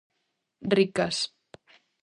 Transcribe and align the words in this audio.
Ricas. 0.75 1.17